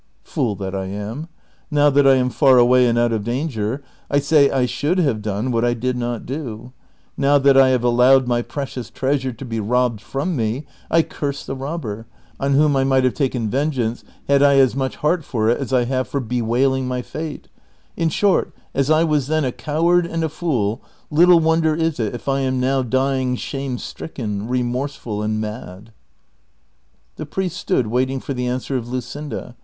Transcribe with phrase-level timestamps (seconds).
[0.23, 1.27] "Fool that I am!
[1.69, 5.21] now that I am far away, and out of danger, I say I should have
[5.21, 6.73] done what 1 did not do:
[7.15, 11.45] now that I have allowed m} precious treasure to be robbed from me, I curse
[11.45, 12.07] the robber,
[12.39, 15.71] on wh(nri I mijrht have taken venijeance had I as much heart for it as
[15.71, 17.47] I have for bewailing my fate;
[17.95, 20.81] in short, as I was then a coward and a fool,
[21.11, 25.93] little wonder is it if I am now dying shame stricken, remorseful, and mad.
[27.17, 29.53] The i)riest stood waiting for the answer of Luseinda.